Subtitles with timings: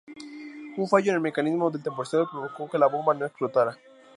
[0.77, 3.77] Un fallo en el mecanismo del temporizador provocó que la bomba no explotara.